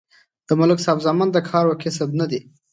د 0.47 0.49
ملک 0.59 0.79
صاحب 0.85 0.99
زامن 1.05 1.27
د 1.31 1.37
کار 1.49 1.65
او 1.69 1.75
کسب 1.83 2.09
نه 2.19 2.25
دي 2.31 2.39